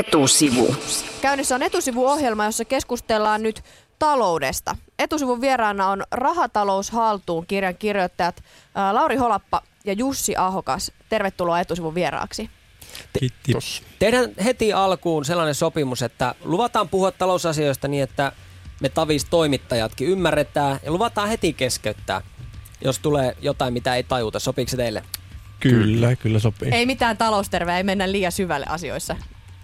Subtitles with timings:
[0.00, 0.76] Etusivu.
[1.20, 3.64] Käynnissä on etusivuohjelma, jossa keskustellaan nyt
[3.98, 4.76] taloudesta.
[4.98, 8.42] Etusivun vieraana on Rahatalous haltuun kirjan kirjoittajat
[8.74, 10.92] ää, Lauri Holappa ja Jussi Ahokas.
[11.08, 12.50] Tervetuloa etusivun vieraaksi.
[13.18, 13.82] Kiitos.
[13.98, 18.32] Tehdään heti alkuun sellainen sopimus, että luvataan puhua talousasioista niin, että
[18.80, 22.20] me tavis toimittajatkin ymmärretään ja luvataan heti keskeyttää,
[22.84, 24.38] jos tulee jotain, mitä ei tajuta.
[24.38, 25.02] Sopiiko se teille?
[25.60, 26.70] Kyllä, kyllä sopii.
[26.72, 29.16] Ei mitään talousterveä, ei mennä liian syvälle asioissa.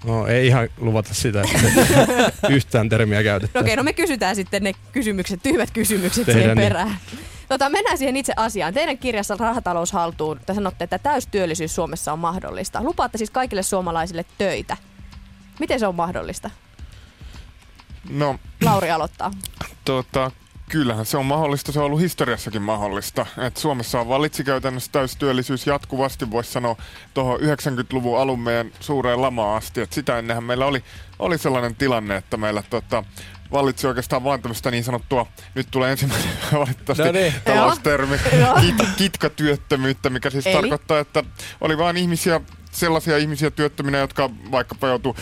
[0.04, 3.64] No, ei ihan luvata sitä, että yhtään termiä No käytettäisiin.
[3.66, 6.68] okei, no me kysytään sitten ne kysymykset, tyhmät kysymykset Tehdään siihen niin.
[6.68, 6.96] perään.
[7.48, 8.74] Tota, mennään siihen itse asiaan.
[8.74, 12.82] Teidän kirjassa Rahatalous haltuun te sanotte, että täystyöllisyys Suomessa on mahdollista.
[12.82, 14.76] Lupaatte siis kaikille suomalaisille töitä.
[15.60, 16.50] Miten se on mahdollista?
[18.10, 19.30] No, Lauri aloittaa.
[19.84, 20.30] tota,
[20.68, 21.72] kyllähän se on mahdollista.
[21.72, 23.26] Se on ollut historiassakin mahdollista.
[23.38, 26.76] Et Suomessa on valitsi käytännössä täystyöllisyys jatkuvasti, voisi sanoa,
[27.14, 29.80] tuohon 90-luvun alun meidän suureen lamaan asti.
[29.80, 30.84] Et sitä ennenhän meillä oli,
[31.18, 33.04] oli sellainen tilanne, että meillä tota,
[33.52, 37.34] vallitsi oikeastaan vain tämmöistä niin sanottua, nyt tulee ensimmäinen valitettavasti No niin.
[37.44, 38.18] taloustermi,
[38.60, 40.54] kit, kitkatyöttömyyttä, mikä siis Eli?
[40.54, 41.24] tarkoittaa, että
[41.60, 42.40] oli vain ihmisiä,
[42.72, 45.16] sellaisia ihmisiä työttöminä, jotka vaikkapa joutu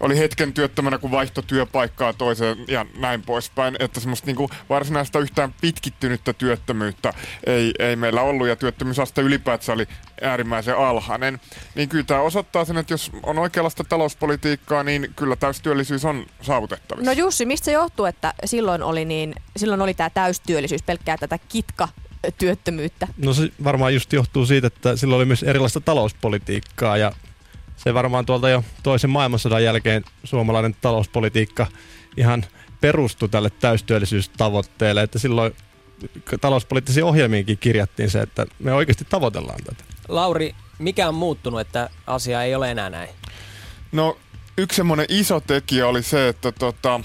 [0.00, 3.76] oli hetken työttömänä, kun vaihto työpaikkaa toiseen ja näin poispäin.
[3.78, 7.14] Että semmoista niinku varsinaista yhtään pitkittynyttä työttömyyttä
[7.46, 9.86] ei, ei meillä ollut ja työttömyysaste ylipäätään oli
[10.22, 11.40] äärimmäisen alhainen.
[11.74, 17.10] Niin kyllä tämä osoittaa sen, että jos on oikeanlaista talouspolitiikkaa, niin kyllä täystyöllisyys on saavutettavissa.
[17.10, 21.38] No Jussi, mistä se johtuu, että silloin oli, niin, silloin oli tämä täystyöllisyys, pelkkää tätä
[21.48, 21.88] kitka
[22.38, 23.08] työttömyyttä?
[23.16, 27.12] No se varmaan just johtuu siitä, että silloin oli myös erilaista talouspolitiikkaa ja
[27.78, 31.66] se varmaan tuolta jo toisen maailmansodan jälkeen suomalainen talouspolitiikka
[32.16, 32.44] ihan
[32.80, 35.56] perustui tälle täystyöllisyystavoitteelle, että silloin
[36.40, 39.84] talouspoliittisiin ohjelmiinkin kirjattiin se, että me oikeasti tavoitellaan tätä.
[40.08, 43.10] Lauri, mikä on muuttunut, että asia ei ole enää näin?
[43.92, 44.18] No
[44.58, 47.00] yksi semmoinen iso tekijä oli se, että tota,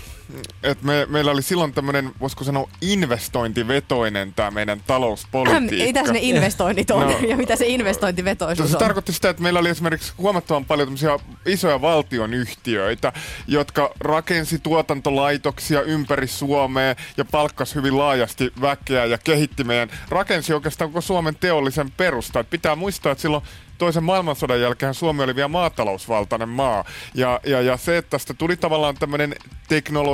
[0.64, 6.00] et me, meillä oli silloin tämmöinen, voisiko sanoa, investointivetoinen tämä meidän talouspolitiikka.
[6.02, 7.20] Mitä ne investoinnit on No.
[7.28, 8.80] ja mitä se investointivetoisuus Se on?
[8.80, 13.14] tarkoitti sitä, että meillä oli esimerkiksi huomattavan paljon tämmöisiä isoja valtionyhtiöitä,
[13.48, 20.90] jotka rakensi tuotantolaitoksia ympäri Suomea ja palkkas hyvin laajasti väkeä ja kehitti meidän, rakensi oikeastaan
[20.90, 22.40] koko Suomen teollisen perusta.
[22.40, 23.44] Et pitää muistaa, että silloin
[23.78, 26.86] toisen maailmansodan jälkeen Suomi oli vielä maatalousvaltainen maa.
[27.14, 29.36] Ja, ja, ja se, että tästä tuli tavallaan tämmöinen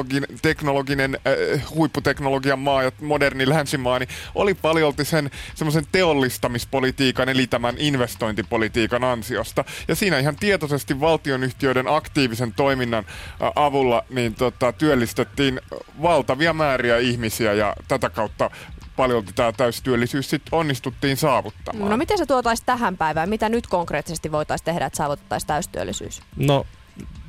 [0.10, 7.48] teknologin, teknologinen äh, huipputeknologian maa ja moderni länsimaa, niin oli paljolti sen semmoisen teollistamispolitiikan eli
[7.48, 9.66] tämän investointipolitiikan ansiosta.
[9.88, 15.62] Ja siinä ihan tietoisesti valtionyhtiöiden aktiivisen toiminnan äh, avulla niin tota, työllistettiin
[16.02, 18.52] valtavia määriä ihmisiä ja tätä kautta
[18.96, 21.92] paljolti tämä täystyöllisyys sitten onnistuttiin saavuttamaan.
[21.92, 23.30] No miten se tuotaisi tähän päivään?
[23.30, 26.22] Mitä nyt konkreettisesti voitaisiin tehdä, että saavutettaisiin täystyöllisyys?
[26.36, 26.66] No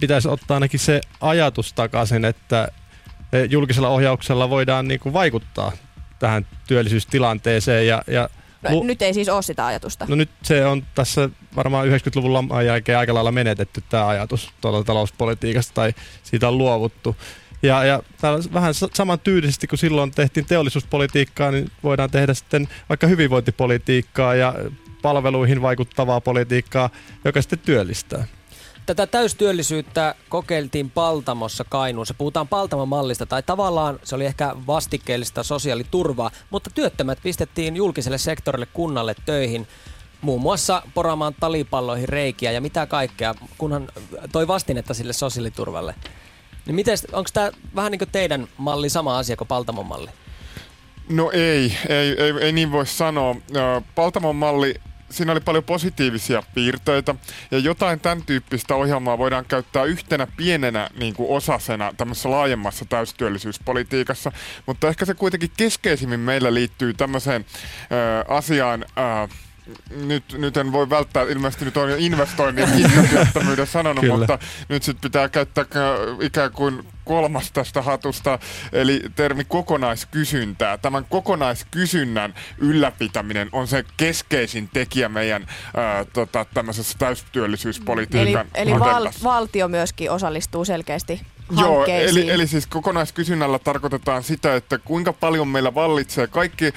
[0.01, 2.69] pitäisi ottaa ainakin se ajatus takaisin, että
[3.33, 5.73] eh, julkisella ohjauksella voidaan niin kuin vaikuttaa
[6.19, 8.29] tähän työllisyystilanteeseen ja, ja
[8.63, 10.07] No, Lu- nyt ei siis ole sitä ajatusta.
[10.09, 14.85] No nyt se on tässä varmaan 90-luvun laman jälkeen aika lailla menetetty tämä ajatus tuolla
[14.85, 17.17] talouspolitiikasta tai siitä on luovuttu.
[17.63, 18.03] Ja, ja
[18.55, 24.55] vähän sa- samantyylisesti kuin silloin tehtiin teollisuuspolitiikkaa, niin voidaan tehdä sitten vaikka hyvinvointipolitiikkaa ja
[25.03, 26.91] palveluihin vaikuttavaa politiikkaa,
[27.25, 28.25] joka sitten työllistää.
[28.91, 32.15] Tätä täystyöllisyyttä kokeiltiin Paltamossa Kainuussa.
[32.15, 38.67] Puhutaan Paltamon mallista, tai tavallaan se oli ehkä vastikkeellista sosiaaliturvaa, mutta työttömät pistettiin julkiselle sektorille
[38.67, 39.69] kunnalle töihin
[40.21, 43.89] muun muassa poraamaan talipalloihin reikiä ja mitä kaikkea, kunhan
[44.33, 45.95] toi vastinetta sille sosiaaliturvalle.
[46.67, 50.11] Niin miten, onko tämä vähän niin kuin teidän malli sama asia kuin Paltamon malli?
[51.09, 53.37] No ei, ei, ei, ei niin voi sanoa.
[53.95, 54.75] Paltamon malli,
[55.11, 57.15] siinä oli paljon positiivisia piirteitä
[57.51, 64.33] ja jotain tämän tyyppistä ohjelmaa voidaan käyttää yhtenä pienenä niin kuin osasena tämmöisessä laajemmassa täystyöllisyyspolitiikassa,
[64.67, 67.45] mutta ehkä se kuitenkin keskeisimmin meillä liittyy tämmöiseen
[67.93, 69.29] ö, asiaan, ö,
[70.05, 72.69] nyt, nyt en voi välttää, ilmeisesti nyt on jo investoinnin
[73.65, 74.17] sanonut, Kyllä.
[74.17, 74.39] mutta
[74.69, 75.65] nyt sitten pitää käyttää
[76.21, 78.39] ikään kuin kolmas tästä hatusta,
[78.73, 80.79] eli termi kokonaiskysyntää.
[80.79, 85.47] Tämän kokonaiskysynnän ylläpitäminen on se keskeisin tekijä meidän
[85.77, 89.25] ää, tota, tämmöisessä Eli, täystyöllisyyspolitiikan eli val, agendassa.
[89.25, 95.75] valtio myöskin osallistuu selkeästi Joo, eli, eli siis kokonaiskysynnällä tarkoitetaan sitä, että kuinka paljon meillä
[95.75, 96.73] vallitsee kaikki,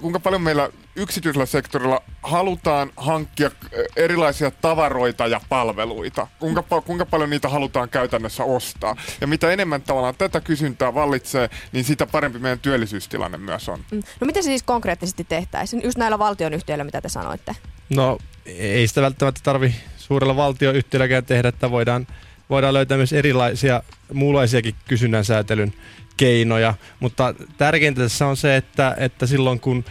[0.00, 3.50] kuinka paljon meillä yksityisellä sektorilla halutaan hankkia
[3.96, 6.26] erilaisia tavaroita ja palveluita.
[6.38, 8.96] Kuinka, kuinka paljon niitä halutaan käytännössä ostaa.
[9.20, 13.78] Ja mitä enemmän tavallaan tätä kysyntää vallitsee, niin sitä parempi meidän työllisyystilanne myös on.
[13.90, 14.02] Mm.
[14.20, 15.82] No miten se siis konkreettisesti tehtäisiin?
[15.84, 17.56] Just näillä valtionyhtiöillä, mitä te sanoitte.
[17.88, 22.06] No ei sitä välttämättä tarvi suurella valtioyhtiölläkään tehdä, että voidaan
[22.50, 25.72] voidaan löytää myös erilaisia muunlaisiakin kysynnän säätelyn
[26.16, 29.84] keinoja, mutta tärkeintä tässä on se, että, että silloin kun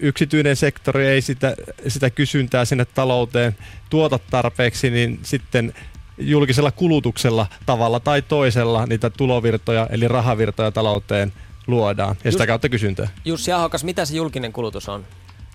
[0.00, 1.54] yksityinen sektori ei sitä,
[1.88, 3.56] sitä kysyntää sinne talouteen
[3.90, 5.74] tuota tarpeeksi, niin sitten
[6.18, 11.32] julkisella kulutuksella tavalla tai toisella niitä tulovirtoja eli rahavirtoja talouteen
[11.66, 13.08] luodaan ja sitä kautta kysyntää.
[13.24, 15.06] Jussi Ahokas, mitä se julkinen kulutus on?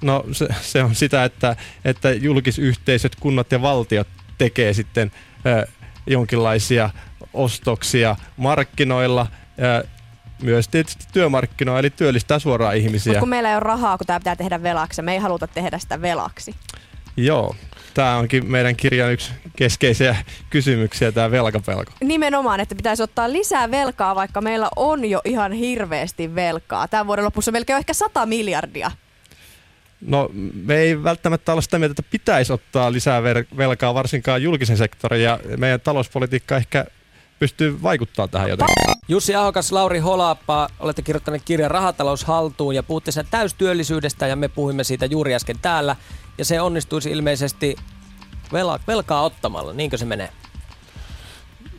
[0.01, 1.55] No se, se on sitä, että,
[1.85, 4.07] että julkisyhteisöt, kunnat ja valtiot
[4.37, 5.11] tekee sitten
[5.45, 5.67] ö,
[6.07, 6.89] jonkinlaisia
[7.33, 9.27] ostoksia markkinoilla,
[9.63, 9.87] ö,
[10.41, 13.11] myös tietysti työmarkkinoilla, eli työllistää suoraan ihmisiä.
[13.11, 15.79] Mutta kun meillä ei ole rahaa, kun tämä pitää tehdä velaksi, me ei haluta tehdä
[15.79, 16.55] sitä velaksi.
[17.17, 17.55] Joo,
[17.93, 20.15] tämä onkin meidän kirjan yksi keskeisiä
[20.49, 21.91] kysymyksiä, tämä velkapelko.
[22.03, 26.87] Nimenomaan, että pitäisi ottaa lisää velkaa, vaikka meillä on jo ihan hirveästi velkaa.
[26.87, 28.91] Tämän vuoden lopussa melkein ehkä 100 miljardia.
[30.01, 33.23] No me ei välttämättä olla sitä mieltä, että pitäisi ottaa lisää
[33.57, 36.85] velkaa, varsinkaan julkisen sektorin, ja meidän talouspolitiikka ehkä
[37.39, 38.75] pystyy vaikuttaa tähän jotenkin.
[39.07, 44.47] Jussi Ahokas, Lauri Holappa, olette kirjoittaneet kirjan Rahatalous haltuun ja puhutte sen täystyöllisyydestä ja me
[44.47, 45.95] puhuimme siitä juuri äsken täällä.
[46.37, 47.75] Ja se onnistuisi ilmeisesti
[48.53, 50.29] vel- velkaa ottamalla, niinkö se menee?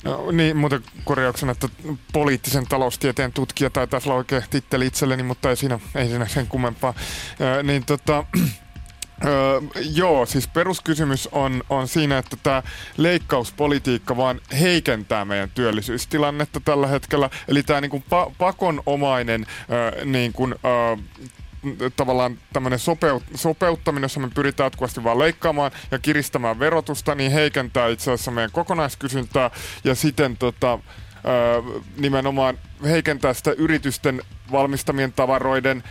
[0.06, 1.68] No, niin, muuten korjauksena, että
[2.12, 6.94] poliittisen taloustieteen tutkija taisi olla oikein titteli itselleni, mutta ei siinä, ei siinä sen kummempaa.
[7.40, 8.24] Ö, niin tota,
[9.24, 9.60] Öö,
[9.94, 12.62] joo, siis peruskysymys on, on siinä, että tämä
[12.96, 17.30] leikkauspolitiikka vaan heikentää meidän työllisyystilannetta tällä hetkellä.
[17.48, 20.96] Eli tämä niinku pa- pakonomainen öö, niinku, öö,
[21.96, 27.88] tavallaan tämmöinen sopeut, sopeuttaminen, jossa me pyritään jatkuvasti vaan leikkaamaan ja kiristämään verotusta, niin heikentää
[27.88, 29.50] itse asiassa meidän kokonaiskysyntää
[29.84, 30.78] ja siten tota,
[31.96, 34.22] nimenomaan heikentää sitä yritysten
[34.52, 35.82] valmistamien tavaroiden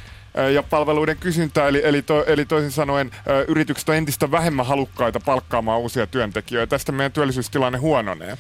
[0.54, 3.12] ja palveluiden kysyntää, eli, eli, to, eli toisin sanoen
[3.48, 6.70] yritykset on entistä vähemmän halukkaita palkkaamaan uusia työntekijöitä.
[6.70, 8.38] Tästä meidän työllisyystilanne huononee.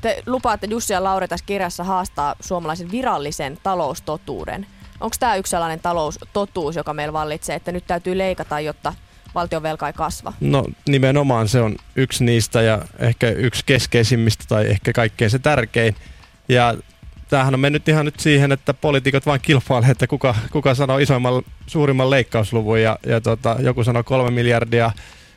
[0.00, 4.66] Te lupaatte Jussi ja Lauri tässä kirjassa haastaa suomalaisen virallisen taloustotuuden.
[5.04, 8.94] Onko tämä yksi sellainen taloustotuus, joka meillä vallitsee, että nyt täytyy leikata, jotta
[9.34, 10.32] valtion velka ei kasva?
[10.40, 15.96] No nimenomaan se on yksi niistä ja ehkä yksi keskeisimmistä tai ehkä kaikkein se tärkein.
[16.48, 16.74] Ja
[17.28, 21.42] tämähän on mennyt ihan nyt siihen, että poliitikot vain kilpailevat, että kuka, kuka sanoo isoimman,
[21.66, 24.90] suurimman leikkausluvun ja, ja tota, joku sanoo kolme miljardia,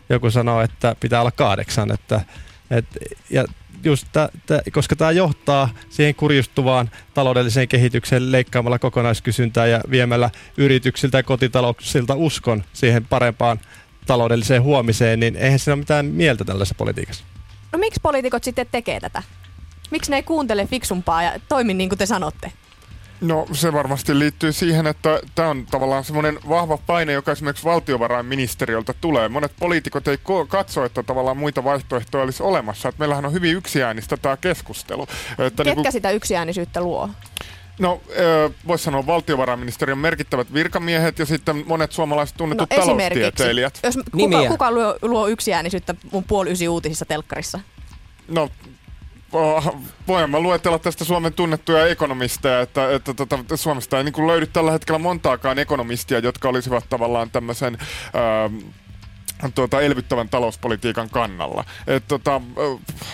[0.09, 1.91] joku sanoo, että pitää olla kahdeksan.
[1.91, 2.21] Että,
[2.71, 2.85] et,
[3.29, 3.45] ja
[3.83, 11.17] just tä, tä, koska tämä johtaa siihen kurjustuvaan taloudelliseen kehitykseen leikkaamalla kokonaiskysyntää ja viemällä yrityksiltä
[11.17, 13.59] ja kotitalouksilta uskon siihen parempaan
[14.05, 17.23] taloudelliseen huomiseen, niin eihän siinä ole mitään mieltä tällaisessa politiikassa.
[17.71, 19.23] No miksi poliitikot sitten tekee tätä?
[19.91, 22.51] Miksi ne ei kuuntele fiksumpaa ja toimi niin kuin te sanotte?
[23.21, 28.93] No se varmasti liittyy siihen, että tämä on tavallaan semmoinen vahva paine, joka esimerkiksi valtiovarainministeriöltä
[29.01, 29.29] tulee.
[29.29, 30.17] Monet poliitikot ei
[30.47, 32.89] katso, että tavallaan muita vaihtoehtoja olisi olemassa.
[32.89, 35.03] Että meillähän on hyvin yksiäänistä tämä keskustelu.
[35.03, 35.91] Että Ketkä niin kuin...
[35.91, 37.09] sitä yksiäänisyyttä luo?
[37.79, 38.01] No,
[38.67, 43.79] voisi sanoa valtiovarainministeriön merkittävät virkamiehet ja sitten monet suomalaiset tunnetut no, taloustieteilijät.
[43.83, 47.59] Jos kuka, kuka luo, luo yksiäänisyyttä mun puoli ysi uutisissa telkkarissa?
[48.27, 48.49] No,
[50.07, 54.71] voin mä luetella tästä Suomen tunnettuja ekonomisteja, että, että tota, Suomesta ei niin löydy tällä
[54.71, 57.77] hetkellä montaakaan ekonomistia, jotka olisivat tavallaan tämmöisen...
[58.13, 58.49] Ää,
[59.55, 61.63] tuota, elvyttävän talouspolitiikan kannalla.
[61.87, 62.41] Et, tota,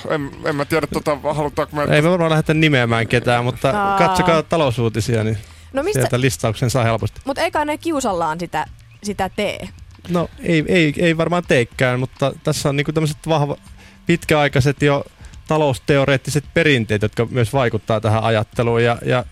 [0.09, 1.95] en, en mä tiedä, tota, halutaanko me...
[1.95, 3.97] Ei me varmaan lähdetä nimeämään ketään, mutta Aa.
[3.97, 5.37] katsokaa talousuutisia, niin
[5.73, 5.99] no mistä...
[5.99, 7.21] sieltä listauksen saa helposti.
[7.25, 8.65] Mutta eikä ne kiusallaan sitä,
[9.03, 9.69] sitä tee?
[10.09, 13.57] No ei, ei, ei varmaan teekään, mutta tässä on niinku tämmöiset vahva,
[14.05, 15.05] pitkäaikaiset jo
[15.47, 18.83] talousteoreettiset perinteet, jotka myös vaikuttaa tähän ajatteluun.
[18.83, 19.25] Ja, ja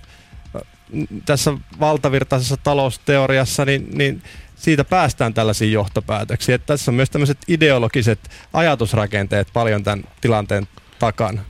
[1.26, 4.24] tässä valtavirtaisessa talousteoriassa, niin, niin
[4.56, 6.54] siitä päästään tällaisiin johtopäätöksiin.
[6.56, 8.20] Että tässä on myös tämmöiset ideologiset
[8.54, 10.68] ajatusrakenteet paljon tämän tilanteen
[11.00, 11.42] takana.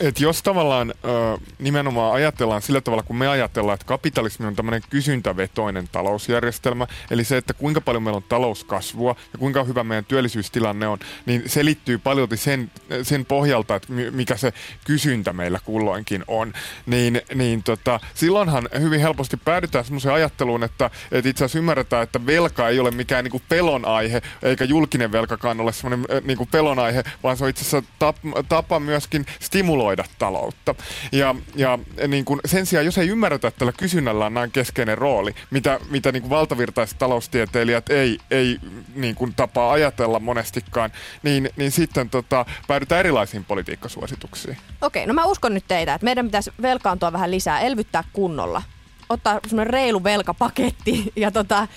[0.00, 4.82] Et jos tavallaan ö, nimenomaan ajatellaan sillä tavalla, kun me ajatellaan, että kapitalismi on tämmöinen
[4.90, 10.88] kysyntävetoinen talousjärjestelmä, eli se, että kuinka paljon meillä on talouskasvua ja kuinka hyvä meidän työllisyystilanne
[10.88, 12.70] on, niin se liittyy paljon sen,
[13.02, 14.52] sen pohjalta, että mikä se
[14.84, 16.52] kysyntä meillä kulloinkin on.
[16.86, 22.26] Niin, niin tota, silloinhan hyvin helposti päädytään semmoiseen ajatteluun, että, että itse asiassa ymmärretään, että
[22.26, 27.04] velka ei ole mikään niin pelon aihe, eikä julkinen velkakaan ole semmoinen niin pelon aihe,
[27.22, 30.74] vaan se on itse asiassa tapa, tapa myöskin stimuloida stimuloida taloutta.
[31.12, 31.78] Ja, ja
[32.08, 35.80] niin kuin sen sijaan, jos ei ymmärretä, että tällä kysynnällä on näin keskeinen rooli, mitä,
[35.90, 38.58] mitä niin kuin valtavirtaiset taloustieteilijät ei, ei
[38.94, 40.90] niin kuin tapaa ajatella monestikaan,
[41.22, 44.56] niin, niin sitten tota, päädytään erilaisiin politiikkasuosituksiin.
[44.82, 48.62] Okei, no mä uskon nyt teitä, että meidän pitäisi velkaantua vähän lisää, elvyttää kunnolla
[49.08, 50.98] ottaa semmoinen reilu velkapaketti.
[51.16, 51.68] Ja tota,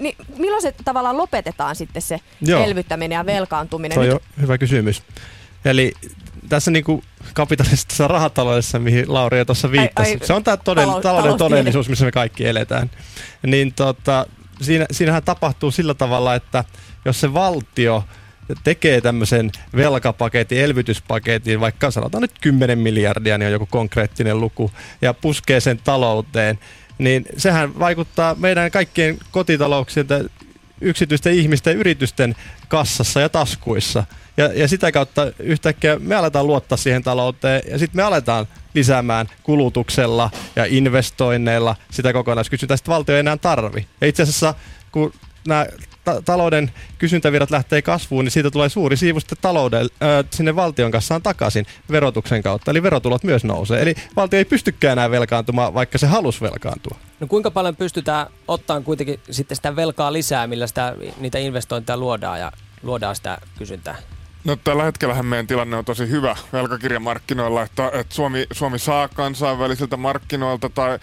[0.00, 2.64] niin milloin se tavallaan lopetetaan sitten se Joo.
[2.64, 3.96] elvyttäminen ja velkaantuminen?
[3.96, 5.02] Se on jo hyvä kysymys.
[5.64, 5.92] Eli
[6.48, 7.02] tässä niin kuin
[7.34, 11.38] kapitalistisessa rahataloudessa, mihin Lauri jo tuossa viittasi, Ai- ai, se on tämä toden, talous- talouden
[11.38, 12.90] todellisuus, missä me kaikki eletään.
[13.46, 14.26] Niin tota,
[14.60, 16.64] siinä, siinähän tapahtuu sillä tavalla, että
[17.04, 18.04] jos se valtio
[18.64, 24.70] tekee tämmöisen velkapaketin, elvytyspaketin, vaikka sanotaan nyt 10 miljardia, niin on joku konkreettinen luku,
[25.02, 26.58] ja puskee sen talouteen,
[26.98, 30.06] niin sehän vaikuttaa meidän kaikkien kotitalouksien,
[30.80, 32.36] yksityisten ihmisten ja yritysten
[32.68, 34.04] kassassa ja taskuissa.
[34.36, 39.26] Ja, ja sitä kautta yhtäkkiä me aletaan luottaa siihen talouteen ja sitten me aletaan lisäämään
[39.42, 43.86] kulutuksella ja investoinneilla sitä kokonaiskysyntää, sitten valtio ei enää tarvi.
[44.00, 44.54] Ja itse asiassa
[44.92, 45.12] kun
[45.48, 45.66] nämä
[46.04, 50.90] ta- talouden kysyntävirrat lähtee kasvuun, niin siitä tulee suuri siivu sitten talouden, äh, sinne valtion
[50.90, 52.70] kassaan takaisin verotuksen kautta.
[52.70, 53.82] Eli verotulot myös nousee.
[53.82, 56.98] Eli valtio ei pystykään enää velkaantumaan, vaikka se halusi velkaantua.
[57.20, 62.40] No kuinka paljon pystytään ottamaan kuitenkin sitten sitä velkaa lisää, millä sitä, niitä investointeja luodaan
[62.40, 63.96] ja luodaan sitä kysyntää?
[64.44, 69.96] No tällä hetkellähän meidän tilanne on tosi hyvä velkakirjamarkkinoilla, että, että Suomi, Suomi saa kansainvälisiltä
[69.96, 70.98] markkinoilta tai ö,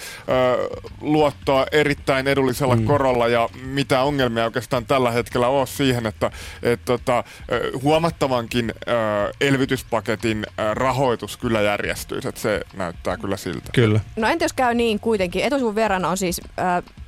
[1.02, 2.86] luottoa erittäin edullisella mm.
[2.86, 6.32] korolla ja mitä ongelmia oikeastaan tällä hetkellä ole siihen, että
[6.64, 8.92] et, tota, ö, huomattavankin ö,
[9.42, 13.70] elvytyspaketin ö, rahoitus kyllä järjestyisi, että se näyttää kyllä siltä.
[13.74, 14.00] Kyllä.
[14.16, 15.44] No entä jos käy niin kuitenkin?
[15.44, 17.01] Etusivun verran on siis ki-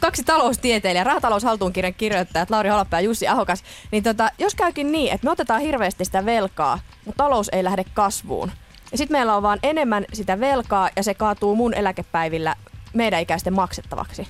[0.00, 3.64] kaksi taloustieteilijää, rahatalous haltuunkirjan kirjoittajat Lauri Holappa ja Jussi Ahokas.
[3.90, 7.84] Niin tota, jos käykin niin, että me otetaan hirveästi sitä velkaa, mutta talous ei lähde
[7.94, 8.50] kasvuun.
[8.92, 12.54] Ja sitten meillä on vaan enemmän sitä velkaa ja se kaatuu mun eläkepäivillä
[12.94, 14.28] meidän ikäisten maksettavaksi.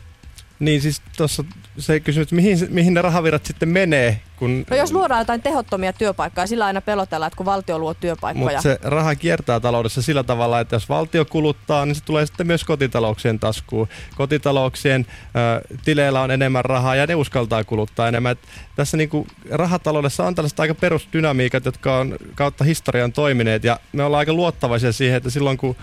[0.60, 1.44] Niin siis tuossa
[1.78, 4.66] se kysymys, että mihin, mihin ne rahavirrat sitten menee, kun...
[4.70, 8.46] No jos luodaan jotain tehottomia työpaikkoja, sillä aina pelotellaan, että kun valtio luo työpaikkoja.
[8.46, 12.46] Mutta se raha kiertää taloudessa sillä tavalla, että jos valtio kuluttaa, niin se tulee sitten
[12.46, 13.88] myös kotitalouksien taskuun.
[14.16, 18.32] Kotitalouksien ö, tileillä on enemmän rahaa ja ne uskaltaa kuluttaa enemmän.
[18.32, 18.38] Et
[18.76, 24.18] tässä niinku rahataloudessa on tällaiset aika perusdynamiikat, jotka on kautta historian toimineet ja me ollaan
[24.18, 25.76] aika luottavaisia siihen, että silloin kun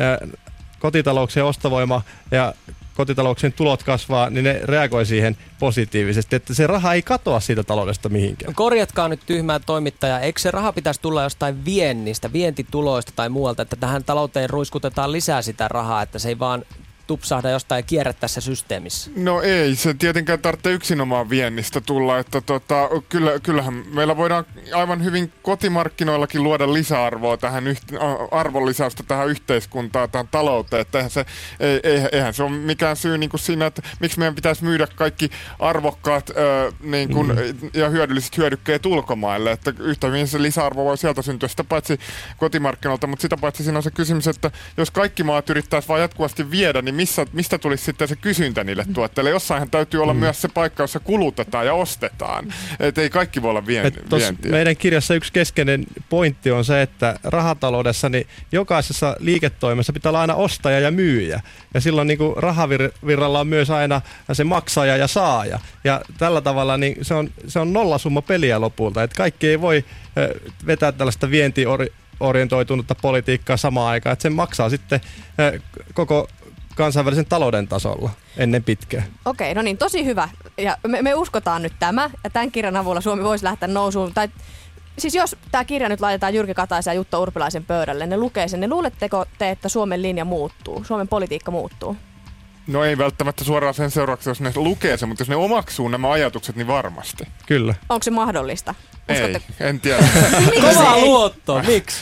[0.00, 0.28] ö,
[0.78, 2.54] kotitalouksien ostovoima ja
[2.96, 8.08] kotitalouksien tulot kasvaa, niin ne reagoi siihen positiivisesti, että se raha ei katoa siitä taloudesta
[8.08, 8.54] mihinkään.
[8.54, 10.20] Korjatkaa nyt tyhmää toimittajaa.
[10.20, 15.42] Eikö se raha pitäisi tulla jostain viennistä, vientituloista tai muualta, että tähän talouteen ruiskutetaan lisää
[15.42, 16.64] sitä rahaa, että se ei vaan
[17.10, 19.10] tupsahda jostain kierrä tässä systeemissä?
[19.16, 25.04] No ei, se tietenkään tarvitse yksinomaan viennistä tulla, että tota, kyllä, kyllähän meillä voidaan aivan
[25.04, 27.98] hyvin kotimarkkinoillakin luoda lisäarvoa tähän yht-
[28.30, 31.24] arvonlisäystä tähän yhteiskuntaan, tähän talouteen, että eihän se,
[31.60, 34.86] ei, ei, eihän se ole mikään syy niin kuin siinä, että miksi meidän pitäisi myydä
[34.94, 37.70] kaikki arvokkaat ö, niin kuin, mm.
[37.74, 42.00] ja hyödylliset hyödykkeet ulkomaille, että yhtä hyvin se lisäarvo voi sieltä syntyä sitä paitsi
[42.36, 46.50] kotimarkkinoilta, mutta sitä paitsi siinä on se kysymys, että jos kaikki maat yrittäisi vaan jatkuvasti
[46.50, 49.30] viedä, niin missä, mistä tulisi sitten se kysyntä niille tuotteille?
[49.30, 50.20] Jossainhan täytyy olla mm.
[50.20, 52.54] myös se paikka, jossa kulutetaan ja ostetaan.
[52.80, 54.50] Et ei kaikki voi olla vien, vientiä.
[54.50, 60.34] meidän kirjassa yksi keskeinen pointti on se, että rahataloudessa niin jokaisessa liiketoimessa pitää olla aina
[60.34, 61.40] ostaja ja myyjä.
[61.74, 64.00] Ja silloin niin kuin rahavirralla on myös aina
[64.32, 65.58] se maksaja ja saaja.
[65.84, 69.02] Ja tällä tavalla niin se, on, se on nollasumma peliä lopulta.
[69.02, 69.84] Et kaikki ei voi
[70.66, 74.12] vetää tällaista vientiorientoitunutta politiikkaa samaan aikaan.
[74.12, 75.00] Että se maksaa sitten
[75.94, 76.28] koko
[76.80, 79.02] kansainvälisen talouden tasolla ennen pitkää.
[79.24, 80.28] Okei, no niin, tosi hyvä.
[80.58, 84.14] Ja me, me uskotaan nyt tämä, ja tämän kirjan avulla Suomi voisi lähteä nousuun.
[84.14, 84.28] Tai,
[84.98, 88.60] siis jos tämä kirja nyt laitetaan Jyrki Kataisen ja Jutta Urpilaisen pöydälle, ne lukee sen,
[88.60, 91.96] niin luuletteko te, että Suomen linja muuttuu, Suomen politiikka muuttuu?
[92.66, 96.10] No ei välttämättä suoraan sen seuraavaksi, jos ne lukee sen, mutta jos ne omaksuu nämä
[96.10, 97.24] ajatukset, niin varmasti.
[97.46, 97.74] Kyllä.
[97.88, 98.74] Onko se mahdollista?
[99.08, 100.04] Ei, en tiedä.
[100.74, 101.96] Kova luotto, miksi?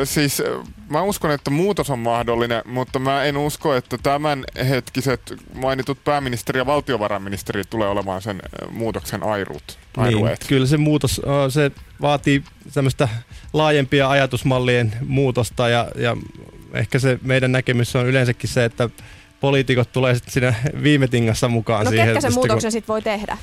[0.00, 0.42] Ö, siis
[0.90, 6.58] mä uskon, että muutos on mahdollinen, mutta mä en usko, että tämän hetkiset mainitut pääministeri
[6.58, 9.78] ja valtiovarainministeri tulee olemaan sen muutoksen airut.
[9.96, 12.42] Niin, kyllä se muutos, se vaatii
[12.74, 13.08] tämmöistä
[13.52, 16.16] laajempia ajatusmallien muutosta ja, ja
[16.72, 18.90] ehkä se meidän näkemys on yleensäkin se, että
[19.40, 22.06] poliitikot tulee sitten siinä viime tingassa mukaan No siihen.
[22.06, 23.38] ketkä sen sitten kun- muutoksen sitten voi tehdä?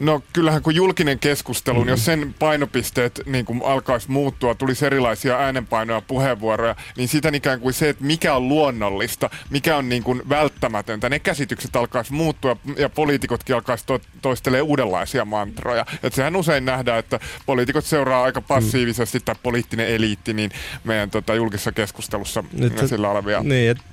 [0.00, 1.84] No kyllähän kun julkinen keskustelu, Mm.
[1.84, 1.88] mm.
[1.88, 7.74] jos sen painopisteet niin kuin alkaisi muuttua, tulisi erilaisia äänenpainoja, puheenvuoroja, niin sitä ikään kuin
[7.74, 12.88] se, että mikä on luonnollista, mikä on niin kuin välttämätöntä, ne käsitykset alkaisi muuttua ja
[12.88, 15.86] poliitikotkin alkaisi to- toistelemaan uudenlaisia mantroja.
[16.02, 19.24] Et sehän usein nähdään, että poliitikot seuraa aika passiivisesti Mm.
[19.24, 20.50] tai poliittinen eliitti, niin
[20.84, 23.84] meidän tota, julkisessa keskustelussa Nyt sillä olevia Niin, että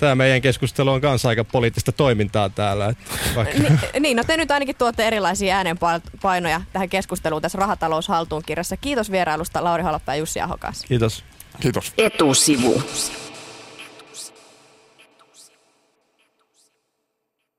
[0.00, 2.88] tämä, meidän keskustelu on kanssa aika poliittista toimintaa täällä.
[2.88, 3.04] Että
[3.36, 3.68] vaikka, Ni,
[4.00, 8.76] niin, no te nyt ainakin tuotte erilaisia äänenpainoja tähän keskusteluun tässä Rahatalous haltuun kirjassa.
[8.76, 10.82] Kiitos vierailusta Lauri Halappa ja Jussi Ahokas.
[10.82, 11.24] kiitos.
[11.60, 11.92] Kiitos.
[11.98, 12.82] Etusivu.